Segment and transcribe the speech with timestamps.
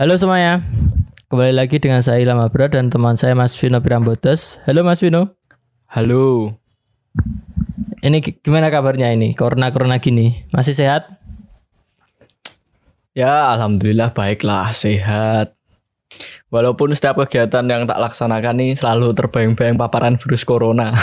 [0.00, 0.64] Halo semuanya,
[1.28, 4.56] kembali lagi dengan saya Ilham Abra dan teman saya Mas Vino Pirambodos.
[4.64, 5.36] Halo Mas Vino,
[5.92, 6.56] Halo.
[8.00, 9.36] ini gi- gimana kabarnya ini?
[9.36, 11.04] Corona-corona gini, masih sehat?
[13.12, 15.52] Ya, alhamdulillah baiklah, sehat.
[16.48, 20.96] Walaupun setiap kegiatan yang tak laksanakan nih selalu terbayang-bayang paparan virus corona.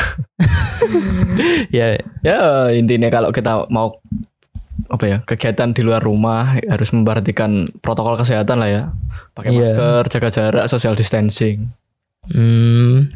[1.69, 3.99] Ya, ya, intinya kalau kita mau
[4.87, 8.81] apa ya, kegiatan di luar rumah harus memperhatikan protokol kesehatan lah ya.
[9.35, 9.59] Pakai Iya.
[9.75, 11.71] masker, jaga jarak, social distancing.
[12.27, 13.07] hmm,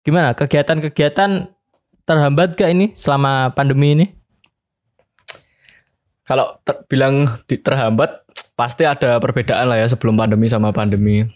[0.00, 1.52] gimana kegiatan-kegiatan
[2.08, 4.06] terhambat gak ini selama pandemi ini?
[6.24, 8.24] Kalau ter- bilang di- terhambat
[8.56, 11.28] pasti ada perbedaan lah ya sebelum pandemi sama pandemi.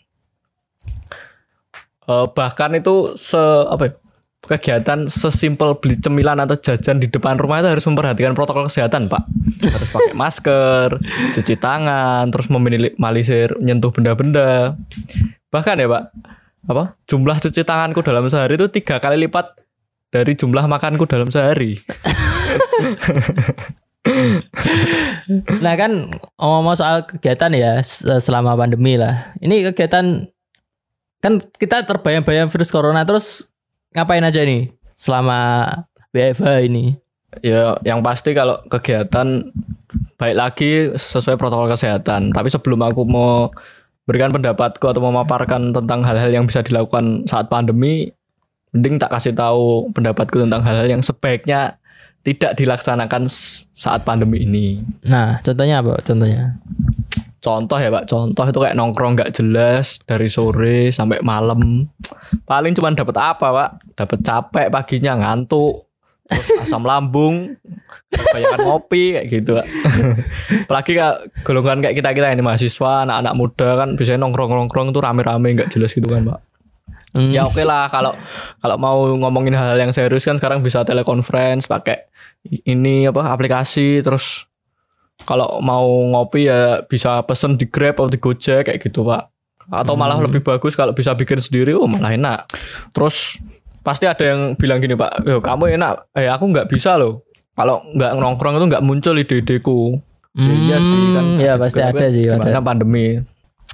[2.04, 3.92] Eh, bahkan itu se apa ya,
[4.44, 9.24] kegiatan sesimpel beli cemilan atau jajan di depan rumah itu harus memperhatikan protokol kesehatan pak.
[9.64, 10.88] Harus pakai masker
[11.34, 14.76] cuci tangan terus meminimalisir nyentuh benda-benda.
[15.48, 16.04] Bahkan ya pak
[16.64, 19.52] apa jumlah cuci tanganku dalam sehari itu tiga kali lipat
[20.08, 21.80] dari jumlah makanku dalam sehari.
[25.64, 29.32] Nah kan ngomong soal kegiatan ya se- selama pandemi lah.
[29.40, 30.28] Ini kegiatan
[31.24, 33.48] kan kita terbayang-bayang virus corona terus
[33.94, 35.70] ngapain aja nih selama
[36.10, 36.98] WFH ini?
[37.42, 39.50] Ya, yang pasti kalau kegiatan
[40.18, 42.30] baik lagi sesuai protokol kesehatan.
[42.30, 43.50] Tapi sebelum aku mau
[44.04, 48.12] berikan pendapatku atau memaparkan tentang hal-hal yang bisa dilakukan saat pandemi,
[48.70, 51.80] mending tak kasih tahu pendapatku tentang hal-hal yang sebaiknya
[52.24, 53.28] tidak dilaksanakan
[53.74, 54.80] saat pandemi ini.
[55.04, 56.00] Nah contohnya apa?
[56.00, 56.56] Contohnya?
[57.44, 61.84] Contoh ya Pak, contoh itu kayak nongkrong nggak jelas dari sore sampai malam.
[62.48, 63.70] Paling cuman dapat apa Pak?
[64.00, 65.84] Dapat capek paginya ngantuk,
[66.24, 67.52] terus asam lambung,
[68.08, 69.66] kebanyakan ngopi kayak gitu Pak.
[70.64, 75.52] Apalagi kayak golongan kayak kita kita ini mahasiswa, anak-anak muda kan biasanya nongkrong-nongkrong tuh rame-rame
[75.52, 76.40] nggak jelas gitu kan Pak.
[77.14, 78.16] Hmm, Ya oke lah kalau
[78.58, 82.08] kalau mau ngomongin hal-hal yang serius kan sekarang bisa telekonferensi pakai
[82.64, 84.48] ini apa aplikasi terus
[85.22, 89.30] kalau mau ngopi ya bisa pesen di Grab atau di Gojek kayak gitu pak.
[89.64, 90.26] Atau malah Hmm.
[90.26, 92.50] lebih bagus kalau bisa bikin sendiri oh malah enak.
[92.90, 93.38] Terus
[93.80, 96.10] pasti ada yang bilang gini pak Yo, kamu enak.
[96.12, 97.24] Eh aku nggak bisa loh.
[97.54, 99.96] Kalau nggak nongkrong itu nggak muncul ide-ideku.
[100.34, 102.24] Ya iya sih kan Hmm, ya pasti juga, ada tapi sih.
[102.26, 102.58] Ada.
[102.60, 103.06] pandemi.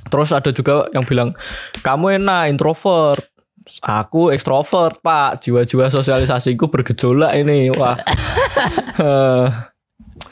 [0.06, 1.32] Terus ada juga yang bilang
[1.80, 3.24] kamu enak introvert.
[3.80, 5.40] Aku ekstrovert pak.
[5.40, 7.96] Jiwa-jiwa sosialisasiku bergejolak ini wah.
[9.00, 9.46] Eh,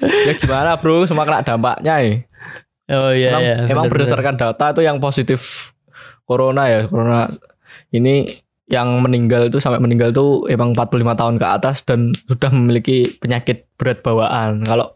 [0.01, 2.15] ya gimana bro semua kena dampaknya ya
[2.89, 3.57] Oh iya emang, iya.
[3.69, 3.91] emang bener-bener.
[3.93, 5.41] berdasarkan data itu yang positif
[6.25, 7.29] corona ya corona
[7.93, 8.25] ini
[8.65, 13.69] yang meninggal itu sampai meninggal tuh emang 45 tahun ke atas dan sudah memiliki penyakit
[13.77, 14.93] berat bawaan kalau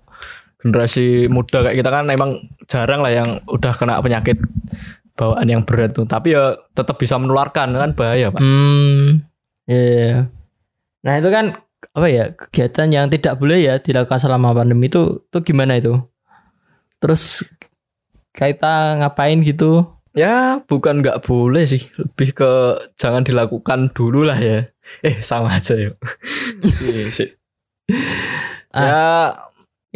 [0.57, 2.31] generasi muda kayak kita kan emang
[2.65, 4.41] jarang lah yang udah kena penyakit
[5.13, 9.21] bawaan yang berat tuh tapi ya tetap bisa menularkan kan bahaya pak Hmm,
[9.69, 9.77] iya.
[9.85, 10.13] iya.
[11.03, 11.61] Nah itu kan
[11.91, 15.99] apa ya kegiatan yang tidak boleh ya dilakukan selama pandemi itu tuh gimana itu?
[17.03, 17.43] Terus
[18.31, 19.91] kita ngapain gitu?
[20.13, 22.51] Ya, bukan nggak boleh sih, lebih ke
[23.01, 24.69] jangan dilakukan dulu lah ya.
[25.01, 25.97] Eh, sama aja yuk.
[26.85, 27.31] Iya sih.
[28.77, 29.33] ya,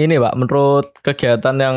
[0.01, 1.77] ini Pak, menurut kegiatan yang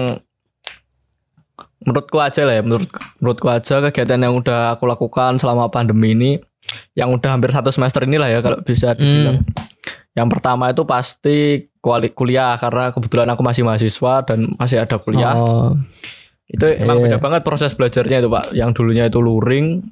[1.83, 2.87] menurutku aja lah ya, menurut
[3.19, 6.31] menurutku aja kegiatan yang udah aku lakukan selama pandemi ini,
[6.95, 9.43] yang udah hampir satu semester inilah ya kalau bisa dibilang.
[10.19, 11.71] Yang pertama itu pasti
[12.11, 15.39] kuliah karena kebetulan aku masih mahasiswa dan masih ada kuliah.
[15.39, 15.79] Oh,
[16.49, 18.45] Itu emang beda banget proses belajarnya itu Pak.
[18.51, 19.85] Yang dulunya itu luring,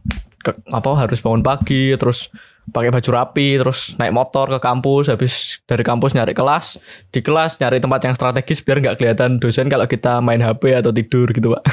[0.43, 2.27] ke, apa harus bangun pagi, terus
[2.67, 6.75] pakai baju rapi, terus naik motor ke kampus, habis dari kampus nyari kelas,
[7.15, 10.91] di kelas nyari tempat yang strategis biar nggak kelihatan dosen kalau kita main HP atau
[10.91, 11.63] tidur gitu Pak.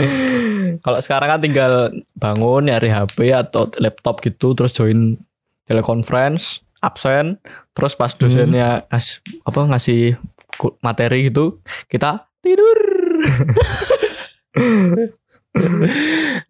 [0.84, 1.72] kalau sekarang kan tinggal
[2.16, 5.20] bangun nyari HP atau laptop gitu, terus join
[5.68, 7.40] teleconference, absen,
[7.72, 10.00] terus pas dosennya ngasih apa ngasih
[10.84, 12.78] materi gitu, kita tidur.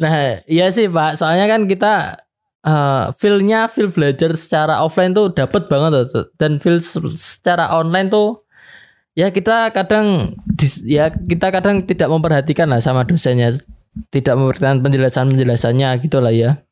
[0.01, 1.21] Nah, iya sih Pak.
[1.21, 2.17] Soalnya kan kita
[2.65, 6.33] eh feel-nya feel belajar secara offline tuh dapat banget tuh.
[6.41, 8.41] Dan feel secara online tuh
[9.13, 10.33] ya kita kadang
[10.89, 13.53] ya kita kadang tidak memperhatikan lah sama dosennya.
[13.95, 16.64] Tidak memperhatikan penjelasan-penjelasannya gitu lah ya.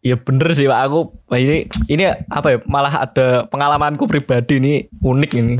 [0.00, 0.78] Iya bener sih pak.
[0.80, 0.98] Aku
[1.32, 1.56] ini
[1.86, 2.58] ini apa ya?
[2.64, 5.54] Malah ada pengalamanku pribadi nih unik ini.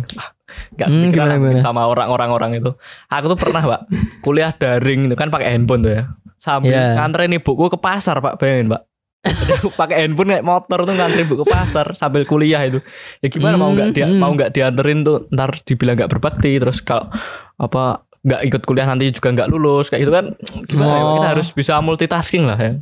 [0.49, 1.61] Nggak Hmm, gimana, gimana?
[1.61, 2.71] sama orang-orang orang itu.
[3.07, 3.81] Aku tuh pernah pak
[4.21, 6.03] kuliah daring itu kan pakai handphone tuh ya.
[6.37, 6.95] Sambil Iya.
[6.95, 8.39] nganterin ibuku ke pasar pak.
[8.39, 8.83] Bayangin pak.
[9.75, 12.79] Pakai handphone naik motor tuh nganterin ibu ke pasar sambil kuliah itu.
[13.19, 14.21] Ya gimana mau nggak dia Hmm, hmm.
[14.21, 17.11] mau nggak dianterin tuh ntar dibilang nggak berbakti terus kalau
[17.57, 20.27] apa nggak ikut kuliah nanti juga nggak lulus kayak gitu kan
[20.65, 21.15] gimana ya, Oh.
[21.17, 22.73] kita harus bisa multitasking lah ya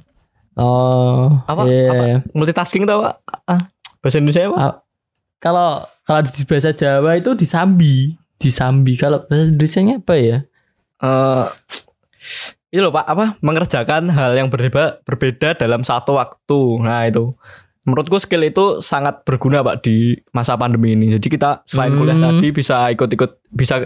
[0.57, 1.63] Oh, apa?
[1.65, 1.91] iya.
[1.91, 2.05] apa?
[2.33, 3.61] Multitasking itu apa ah,
[4.01, 4.57] bahasa Indonesia apa?
[4.57, 4.75] Ah,
[5.37, 5.69] Kalau
[6.03, 8.97] kalau di bahasa Jawa itu disambi, disambi.
[8.97, 10.39] Kalau bahasa Indonesia apa ya?
[10.97, 11.45] eh
[12.73, 13.05] ini loh pak.
[13.05, 13.25] Apa?
[13.39, 16.61] Mengerjakan hal yang berbeda berbeda dalam satu waktu.
[16.81, 17.37] Nah itu.
[17.85, 21.15] Menurutku skill itu sangat berguna pak di masa pandemi ini.
[21.15, 22.35] Jadi kita selain kuliah Hmm.
[22.35, 23.79] tadi bisa ikut-ikut bisa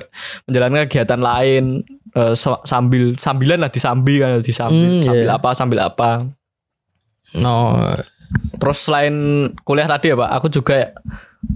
[0.47, 5.37] menjalankan kegiatan lain eh, sa- sambil sambilan lah disambi kan disambil Hmm, sambil iya.
[5.37, 6.31] apa sambil apa
[7.35, 7.77] No.
[8.57, 9.11] terus selain
[9.63, 10.95] kuliah tadi ya pak aku juga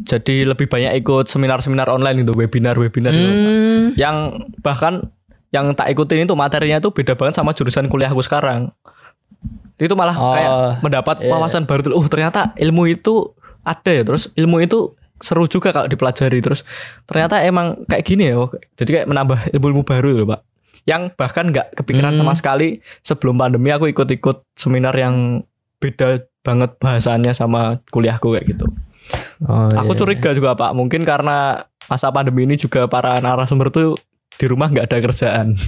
[0.03, 3.31] jadi lebih banyak ikut seminar-seminar online gitu webinar-webinar gitu.
[3.31, 3.85] Hmm.
[3.95, 4.17] yang
[4.59, 5.07] bahkan
[5.55, 8.75] yang tak ikutin itu materinya tuh beda banget sama jurusan kuliahku sekarang.
[9.79, 10.51] Itu malah Oh, kayak
[10.83, 11.31] mendapat iya.
[11.31, 11.95] wawasan baru tuh.
[11.95, 13.31] Oh, ternyata ilmu itu
[13.63, 14.03] ada ya.
[14.03, 16.43] Terus ilmu itu seru juga kalau dipelajari.
[16.43, 16.67] Terus
[17.07, 18.51] ternyata emang kayak gini ya.
[18.75, 20.41] Jadi kayak menambah ilmu-ilmu baru loh, Pak.
[20.91, 22.27] Yang bahkan nggak kepikiran Hmm.
[22.27, 25.47] sama sekali sebelum pandemi aku ikut-ikut seminar yang
[25.85, 28.65] beda banget bahasannya sama kuliahku kayak gitu.
[29.45, 30.01] Oh, Aku iya.
[30.01, 34.01] curiga juga Pak, mungkin karena masa pandemi ini juga para narasumber tuh
[34.41, 35.53] di rumah nggak ada kerjaan.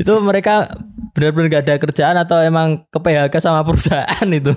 [0.00, 0.70] itu mereka
[1.14, 4.50] benar-benar gak ada kerjaan atau emang ke PHK sama perusahaan itu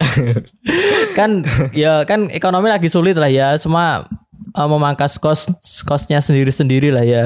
[1.18, 1.42] kan
[1.74, 4.06] ya kan ekonomi lagi sulit lah ya semua
[4.54, 5.50] uh, memangkas kos
[5.84, 7.24] kosnya sendiri-sendiri lah ya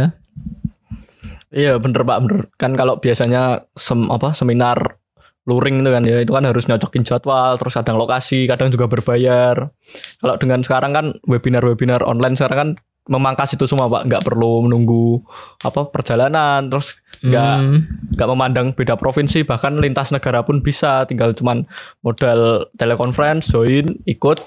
[1.54, 2.40] Iya bener Pak, bener.
[2.58, 4.98] Kan kalau biasanya sem apa seminar
[5.44, 9.70] luring itu kan ya itu kan harus nyocokin jadwal, terus kadang lokasi, kadang juga berbayar.
[10.18, 12.70] Kalau dengan sekarang kan webinar-webinar online sekarang kan
[13.04, 15.20] memangkas itu semua Pak, nggak perlu menunggu
[15.60, 17.78] apa perjalanan, terus nggak Hmm.
[18.16, 21.68] nggak memandang beda provinsi bahkan lintas negara pun bisa tinggal cuman
[22.00, 24.40] modal telekonferensi join ikut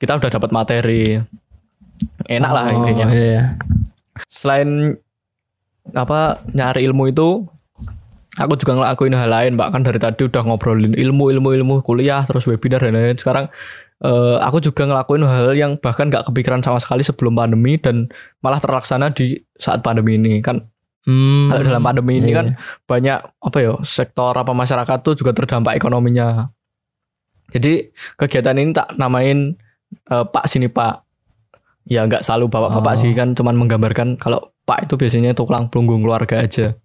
[0.00, 1.20] kita udah dapat materi
[2.24, 3.60] enak lah Oh, intinya iya.
[4.24, 4.96] selain
[5.90, 7.44] apa nyari ilmu itu
[8.36, 12.22] aku juga ngelakuin hal lain mbak kan dari tadi udah ngobrolin ilmu ilmu ilmu kuliah
[12.22, 13.50] terus webinar dan lain-lain sekarang
[14.00, 18.06] eh, aku juga ngelakuin hal yang bahkan nggak kepikiran sama sekali sebelum pandemi dan
[18.38, 20.62] malah terlaksana di saat pandemi ini kan
[21.00, 21.48] Hmm.
[21.48, 22.36] kalau dalam pandemi ini Iya.
[22.36, 22.46] kan
[22.84, 26.52] banyak apa ya sektor apa masyarakat tuh juga terdampak ekonominya.
[27.48, 29.56] Jadi kegiatan ini tak namain
[30.06, 31.00] eh, Pak sini Pak.
[31.88, 33.00] Ya nggak selalu bapak-bapak Oh.
[33.00, 36.78] sih kan cuman menggambarkan kalau Pak itu biasanya tukang punggung keluarga aja.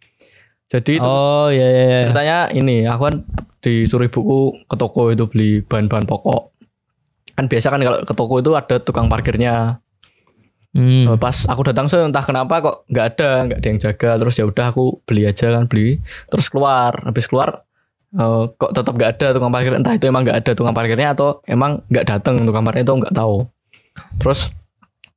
[0.65, 1.83] Jadi itu Oh iya iya.
[1.85, 1.99] iya.
[2.09, 3.15] ceritanya ini aku kan
[3.61, 6.57] disuruh ibuku ke toko itu beli bahan-bahan pokok.
[7.37, 9.77] Kan biasa kan kalau ke toko itu ada tukang parkirnya.
[10.73, 11.13] Hmm.
[11.13, 14.35] Eh, pas aku datang sih entah kenapa kok nggak ada nggak ada yang jaga terus
[14.35, 17.63] ya udah aku beli aja kan beli terus keluar habis keluar
[18.11, 21.39] eh, kok tetap nggak ada tukang parkir entah itu emang nggak ada tukang parkirnya atau
[21.47, 23.47] emang nggak datang tukang parkirnya itu nggak tahu
[24.19, 24.51] terus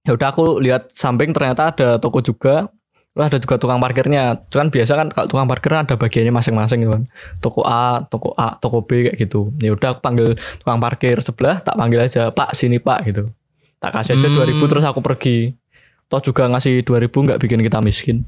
[0.09, 2.73] ya udah aku lihat samping ternyata ada toko juga.
[3.13, 4.41] Terus ada juga tukang parkirnya.
[4.49, 7.05] Cuman biasa kan kalau tukang parkir kan ada bagiannya masing-masing gitu kan.
[7.45, 9.53] Toko A toko A toko B kayak gitu.
[9.61, 13.29] Ya udah aku panggil tukang parkir sebelah tak panggil aja Pak sini Pak gitu.
[13.85, 14.49] Tak kasih aja Hmm.
[14.49, 15.53] 2000 terus aku pergi.
[16.09, 18.25] Toh juga ngasih 2000 nggak bikin kita miskin.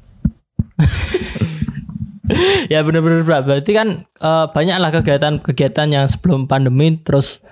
[2.71, 7.43] Ya benar-benar berarti kan eh, banyak lah kegiatan-kegiatan yang sebelum pandemi terus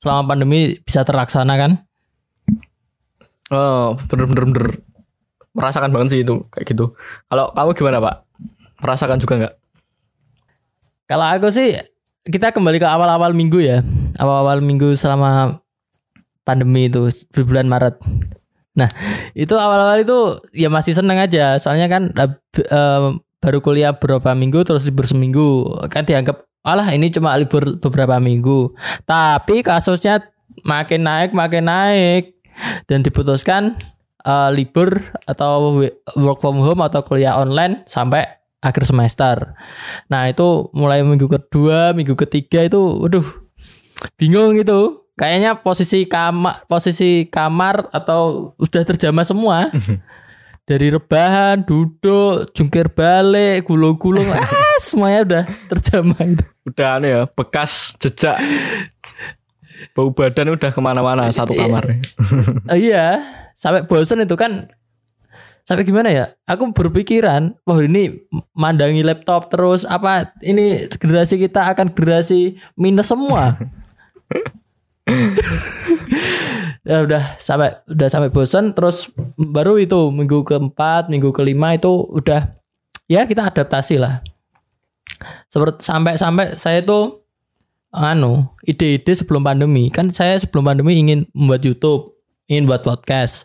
[0.00, 1.84] selama pandemi bisa terlaksana kan
[3.52, 4.66] oh bener-bener bener
[5.52, 6.96] merasakan banget sih itu kayak gitu
[7.28, 8.16] kalau kamu gimana pak
[8.82, 9.54] merasakan juga nggak
[11.06, 11.76] Kalau aku sih
[12.24, 13.84] kita kembali ke awal-awal minggu ya.
[14.16, 15.60] Awal-awal minggu selama
[16.46, 18.00] pandemi itu di bulan Maret.
[18.72, 18.88] Nah,
[19.36, 21.60] itu awal-awal itu ya masih seneng aja.
[21.60, 23.08] Soalnya kan eh,
[23.44, 25.68] baru kuliah beberapa minggu terus libur seminggu.
[25.92, 28.72] Kan dianggap alah ini cuma libur beberapa minggu.
[29.04, 30.24] Tapi kasusnya
[30.64, 32.32] makin naik makin naik
[32.86, 33.76] dan diputuskan
[34.24, 35.82] eh, libur atau
[36.18, 39.36] work from home atau kuliah online sampai akhir semester.
[40.06, 43.26] Nah itu mulai minggu kedua, minggu ketiga itu, waduh,
[44.16, 45.02] bingung itu.
[45.12, 49.68] Kayaknya posisi kamar, posisi kamar atau udah terjamah semua.
[50.68, 56.46] Dari rebahan, duduk, jungkir balik, gulung-gulung, ah, semuanya udah terjamah itu.
[56.62, 58.38] udah anu ya bekas jejak
[59.90, 61.98] bau badan udah ke mana-mana satu kamar
[62.70, 63.22] Oh iya,
[63.58, 64.70] sampai bosen itu kan.
[65.62, 66.34] Sampai gimana ya?
[66.42, 73.54] Aku berpikiran, wah ini mandangi laptop terus apa ini generasi kita akan generasi minus semua.
[76.82, 79.06] ya udah sampai udah sampai bosen terus
[79.38, 82.50] baru itu minggu keempat, minggu kelima itu udah
[83.06, 84.18] ya kita adaptasi lah.
[85.46, 87.21] Seperti sampai sampai saya itu
[87.92, 92.16] anu ide-ide sebelum pandemi kan saya sebelum pandemi ingin membuat YouTube
[92.48, 93.44] ingin buat podcast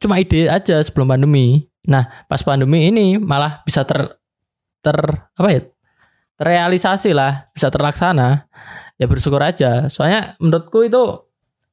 [0.00, 1.70] cuma ide aja sebelum pandemi.
[1.86, 4.18] Nah, pas pandemi ini malah bisa ter
[4.82, 4.96] ter
[5.38, 5.62] apa ya?
[6.36, 8.44] terrealisasi lah, bisa terlaksana.
[9.00, 9.88] Ya bersyukur aja.
[9.88, 11.24] Soalnya menurutku itu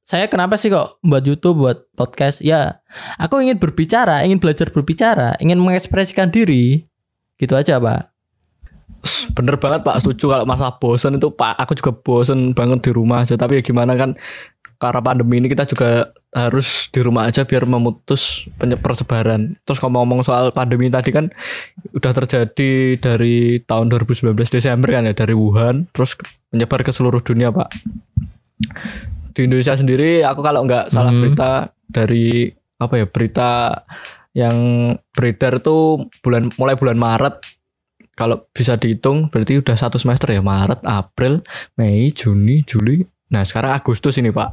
[0.08, 2.39] saya kenapa sih kok buat YouTube, buat podcast?
[2.39, 2.79] Ya,
[3.20, 6.88] aku ingin berbicara, ingin belajar berbicara, ingin mengekspresikan diri.
[7.36, 8.12] Gitu aja, Pak.
[9.33, 13.27] Bener banget Pak, setuju kalau masalah bosen itu Pak, aku juga bosen banget di rumah
[13.27, 13.36] aja.
[13.36, 14.15] Tapi ya gimana kan
[14.79, 19.55] karena pandemi ini kita juga harus di rumah aja biar memutus persebaran.
[19.63, 21.31] Terus ngomong-ngomong soal pandemi tadi kan
[21.95, 26.19] udah terjadi dari tahun 2019 Desember kan ya dari Wuhan, terus
[26.51, 27.69] menyebar ke seluruh dunia Pak.
[29.33, 31.22] Di Indonesia sendiri aku kalau nggak salah Hmm.
[31.25, 31.51] berita
[31.89, 33.50] dari apa ya berita
[34.33, 34.57] yang
[35.13, 37.36] beredar tuh bulan mulai bulan Maret
[38.13, 41.41] kalau bisa dihitung berarti udah satu semester ya Maret, April,
[41.75, 43.01] Mei, Juni, Juli.
[43.34, 44.50] Nah sekarang Agustus ini Pak.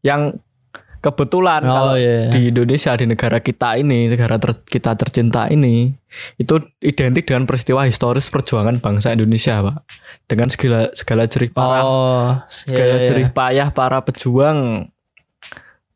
[0.00, 0.40] Yang
[1.00, 2.28] kebetulan Oh, kalau iya.
[2.28, 5.88] di Indonesia di negara kita ini, negara ter- kita tercinta ini,
[6.36, 9.76] itu identik dengan peristiwa historis perjuangan bangsa Indonesia Pak.
[10.28, 13.06] Dengan segala segala jerih payah, Oh, segala iya, iya.
[13.08, 14.92] jerih payah para pejuang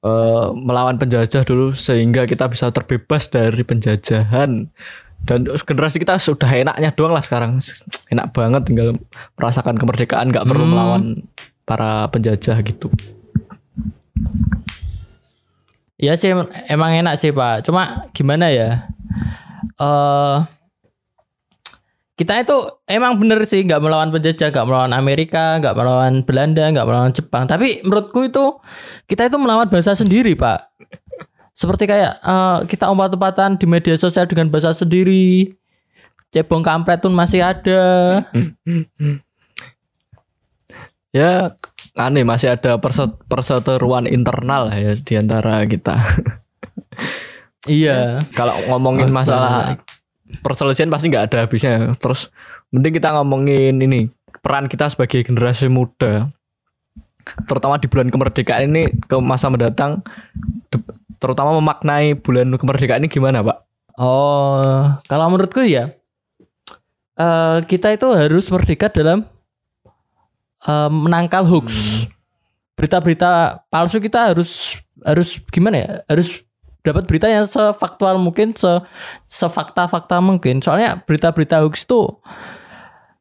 [0.00, 4.68] eh, melawan penjajah dulu sehingga kita bisa terbebas dari penjajahan
[5.24, 7.60] dan generasi kita sudah enaknya doang lah sekarang
[8.08, 8.88] enak banget tinggal
[9.34, 10.72] merasakan kemerdekaan nggak perlu Hmm.
[10.72, 11.02] melawan
[11.64, 12.92] para penjajah gitu
[15.94, 16.34] Iya sih
[16.68, 17.64] emang enak sih Pak.
[17.64, 18.90] Cuma gimana ya?
[19.78, 20.36] Eh
[22.14, 26.86] kita itu emang bener sih nggak melawan penjajah, nggak melawan Amerika, nggak melawan Belanda, nggak
[26.86, 27.46] melawan Jepang.
[27.46, 28.58] Tapi menurutku itu
[29.06, 30.73] kita itu melawan bahasa sendiri Pak.
[31.54, 35.54] Seperti kayak eh, kita umpat-umpatan di media sosial dengan bahasa sendiri.
[36.34, 37.82] Cebong kampret pun masih ada.
[41.14, 41.54] ya
[41.94, 46.02] aneh masih ada perse- perseteruan internal ya di antara kita
[47.70, 48.18] iya.
[48.34, 49.54] kalau ngomongin Ah, masalah
[50.42, 52.34] perselisihan pasti nggak ada habisnya terus
[52.74, 54.10] mending kita ngomongin ini
[54.42, 56.34] peran kita sebagai generasi muda
[57.46, 60.02] terutama di bulan kemerdekaan ini ke masa mendatang
[61.24, 63.64] terutama memaknai bulan kemerdekaan ini gimana pak
[63.94, 65.94] Oh, kalau menurutku ya,
[67.14, 69.22] eh, kita itu harus merdeka dalam
[70.66, 72.02] eh, menangkal hoax.
[72.74, 75.90] Berita-berita palsu kita harus harus gimana ya?
[76.10, 76.42] Harus
[76.82, 78.82] dapat berita yang sefaktual mungkin, se
[79.30, 80.58] sefakta-fakta mungkin.
[80.58, 82.18] Soalnya berita-berita hoax itu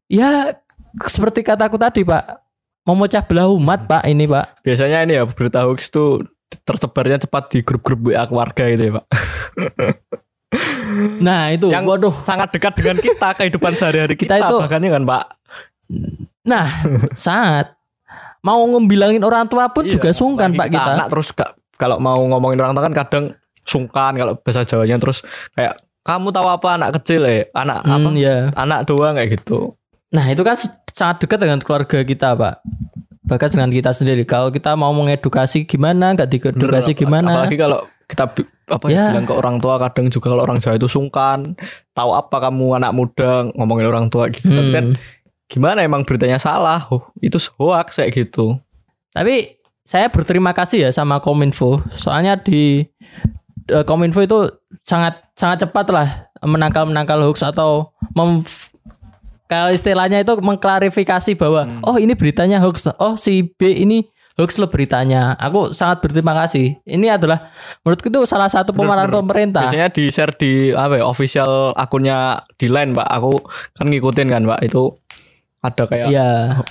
[0.10, 0.58] ya
[1.06, 2.42] seperti kataku tadi, Pak,
[2.90, 4.66] memecah belah umat, Pak, ini, Pak.
[4.66, 6.26] biasanya ini ya berita hoax itu
[6.58, 9.06] tersebarnya cepat di grup-grup WA keluarga itu ya pak
[11.20, 12.14] Nah, itu yang waduh.
[12.14, 15.26] sangat dekat dengan kita kehidupan sehari-hari kita, Kita itu- bahkan ya kan pak
[16.44, 16.68] Nah,
[17.16, 17.74] saat
[18.40, 20.92] mau ngembilangin orang tua pun Iya, juga sungkan, Pak apalagi kita.
[20.94, 23.26] anak terus ka- kalau mau ngomongin orang tua kan kadang
[23.64, 28.14] sungkan kalau bahasa Jawanya terus kayak kamu tahu apa anak kecil eh anak apa Hmm,
[28.14, 28.52] ya.
[28.54, 29.74] anak doang kayak gitu
[30.12, 30.54] Nah, itu kan
[30.88, 32.62] sangat dekat dengan keluarga kita, Pak.
[33.24, 34.24] Bahkan dengan kita sendiri.
[34.24, 37.40] Kalau kita mau mengedukasi gimana, nggak diedukasi gimana.
[37.40, 38.24] apalagi kalau kita
[38.64, 39.06] apa ya, Ya.
[39.16, 41.56] bilang ke orang tua kadang juga kalau orang Jawa itu sungkan
[41.92, 45.00] tahu apa kamu anak muda ngomongin orang tua gitu tapi kan Hmm.
[45.48, 48.60] gimana emang beritanya salah oh, itu hoax kayak gitu
[49.12, 51.80] Tapi saya berterima kasih ya sama Kominfo.
[51.94, 52.88] Soalnya di
[53.68, 54.52] eh, Kominfo itu
[54.84, 56.08] sangat sangat cepat lah
[56.42, 58.44] menangkal menangkal hoax atau mem
[59.54, 61.80] kalau istilahnya itu mengklarifikasi bahwa Hmm.
[61.82, 65.38] oh ini beritanya hoax, oh si B ini hoax loh beritanya.
[65.38, 66.82] Aku sangat berterima kasih.
[66.84, 69.70] Ini adalah menurutku itu salah satu pemeran pemerintah.
[69.70, 73.38] biasanya di share di apa ya official akunnya di line pak aku
[73.78, 74.90] kan ngikutin kan pak itu
[75.62, 76.30] ada kayak Iya.
[76.58, 76.64] Ya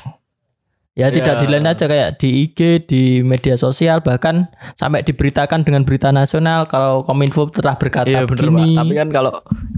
[0.93, 1.09] Ya.
[1.11, 4.45] tidak di lain aja kayak di IG, di media sosial bahkan
[4.77, 8.53] sampai diberitakan dengan berita nasional kalau Kominfo telah berkata Iya bener pak.
[8.53, 8.77] begini.
[8.77, 9.33] Tapi kan kalau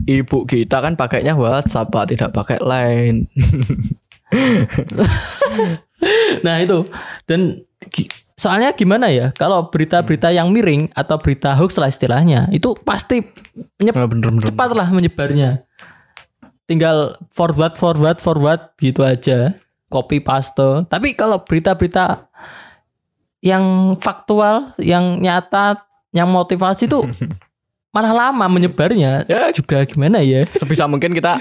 [0.05, 3.31] ibu kita kan pakainya WhatsApp pak, tidak pakai Line.
[6.43, 6.85] Nah itu
[7.25, 7.65] dan
[8.35, 13.23] soalnya gimana ya kalau berita-berita yang miring atau berita hoax lah istilahnya itu pasti
[13.79, 14.45] nyep- Nah, bener bener.
[14.45, 15.65] cepat lah menyebarnya.
[16.65, 19.57] Tinggal forward forward forward gitu aja,
[19.95, 20.83] copy paste.
[20.91, 22.27] Tapi kalau berita-berita
[23.39, 23.63] yang
[24.01, 27.07] faktual, yang nyata, yang motivasi tuh
[27.95, 29.23] malah lama menyebarnya.
[29.25, 30.43] Ya Juga gimana ya?
[30.51, 31.39] sebisa mungkin kita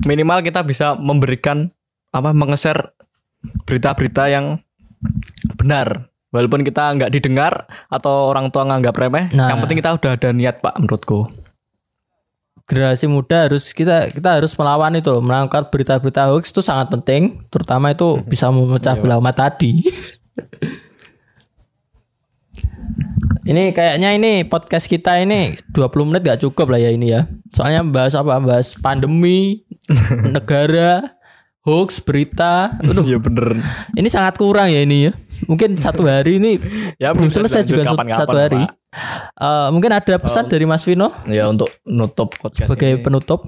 [0.00, 1.68] minimal kita bisa memberikan
[2.10, 2.96] apa mengeser
[3.68, 4.64] berita-berita yang
[5.56, 6.08] benar.
[6.30, 9.50] Walaupun kita nggak didengar atau orang tua nganggap remeh, Nah.
[9.50, 11.26] yang penting kita udah ada niat pak menurutku.
[12.70, 15.18] Generasi muda harus kita kita harus melawan itu loh.
[15.18, 19.02] melakukan berita-berita hoax itu sangat penting terutama itu bisa memecah Iya.
[19.02, 19.82] belah umat tadi
[23.40, 27.26] Ini kayaknya ini podcast kita ini 20 menit gak cukup lah ya ini ya.
[27.50, 28.38] Soalnya bahas apa?
[28.38, 29.66] Bahas pandemi,
[30.36, 31.18] negara,
[31.66, 32.78] hoax, berita.
[32.78, 33.58] Aduh, Iya bener.
[33.98, 35.12] ini sangat kurang ya ini ya.
[35.48, 36.60] Mungkin satu hari ini
[36.94, 38.60] Ya belum selesai juga kapan-kapan, satu hari.
[38.60, 38.70] Pak.
[38.90, 43.02] Eh, mungkin ada pesan dari Mas Vino Ya untuk nutup podcast sebagai ini.
[43.02, 43.46] penutup.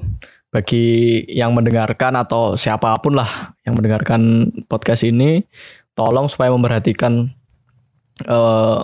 [0.52, 5.48] bagi yang mendengarkan atau siapa pun lah yang mendengarkan podcast ini
[5.96, 7.32] tolong supaya memperhatikan
[8.20, 8.80] eh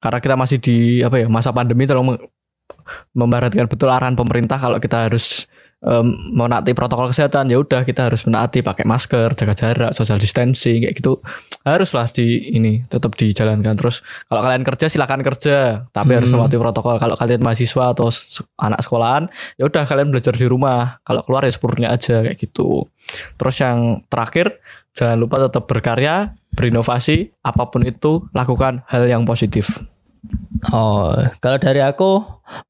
[0.00, 2.24] karena kita masih di apa ya masa pandemi tolong mem-
[3.12, 5.44] memperhatikan betul arahan pemerintah kalau kita harus
[5.84, 10.84] em, menaati protokol kesehatan ya udah kita harus menaati pakai masker jaga jarak social distancing
[10.86, 11.20] kayak gitu.
[11.66, 13.74] Haruslah di ini tetap dijalankan.
[13.76, 16.40] Terus kalau kalian kerja silakan kerja tapi harus Hmm.
[16.40, 16.96] mematuhi protokol.
[16.96, 18.08] Kalau kalian mahasiswa atau
[18.56, 19.28] anak sekolahan
[19.60, 21.00] ya udah kalian belajar di rumah.
[21.04, 22.86] Kalau keluar ya sepurnya aja kayak gitu.
[23.36, 24.58] Terus yang terakhir
[24.96, 29.76] jangan lupa tetap berkarya berinovasi apa pun itu lakukan hal yang positif
[30.72, 32.22] Oh, kalau dari aku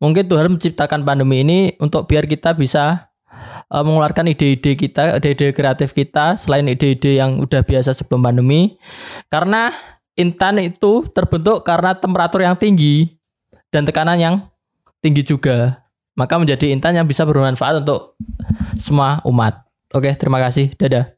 [0.02, 3.12] mungkin Tuhan menciptakan pandemi ini untuk biar kita bisa
[3.70, 8.76] eh, mengeluarkan ide-ide kita, ide-ide kreatif kita selain ide-ide yang udah biasa sebelum pandemi.
[9.28, 9.70] Karena
[10.16, 13.16] intan itu terbentuk karena temperatur yang tinggi
[13.68, 14.34] dan tekanan yang
[15.04, 15.84] tinggi juga.
[16.16, 18.16] Maka menjadi intan yang bisa bermanfaat untuk
[18.80, 19.68] semua umat.
[19.92, 20.72] Oke, terima kasih.
[20.80, 21.15] Dadah.